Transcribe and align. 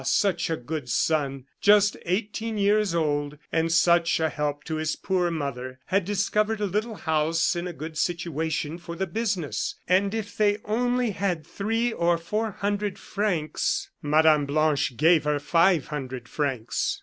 such 0.03 0.49
a 0.49 0.57
good 0.57 0.89
son! 0.89 1.45
just 1.61 1.95
eighteen 2.07 2.57
years 2.57 2.95
old, 2.95 3.37
and 3.51 3.71
such 3.71 4.19
a 4.19 4.29
help 4.29 4.63
to 4.63 4.77
his 4.77 4.95
poor 4.95 5.29
mother 5.29 5.77
had 5.85 6.03
discovered 6.05 6.59
a 6.59 6.65
little 6.65 6.95
house 6.95 7.55
in 7.55 7.67
a 7.67 7.71
good 7.71 7.95
situation 7.95 8.79
for 8.79 8.95
the 8.95 9.05
business, 9.05 9.75
and 9.87 10.15
if 10.15 10.35
they 10.35 10.57
only 10.65 11.11
had 11.11 11.45
three 11.45 11.93
or 11.93 12.17
four 12.17 12.49
hundred 12.49 12.97
francs 12.97 13.91
Mme. 14.01 14.45
Blanche 14.47 14.97
gave 14.97 15.23
her 15.23 15.37
five 15.39 15.89
hundred 15.89 16.27
francs. 16.27 16.99